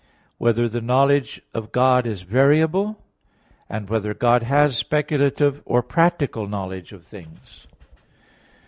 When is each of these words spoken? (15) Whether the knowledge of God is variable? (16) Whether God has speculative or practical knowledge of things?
(15) 0.31 0.33
Whether 0.39 0.67
the 0.67 0.81
knowledge 0.81 1.41
of 1.53 1.71
God 1.71 2.07
is 2.07 2.23
variable? 2.23 2.97
(16) 3.69 3.85
Whether 3.85 4.13
God 4.15 4.41
has 4.41 4.75
speculative 4.75 5.61
or 5.63 5.83
practical 5.83 6.47
knowledge 6.47 6.91
of 6.91 7.05
things? 7.05 7.67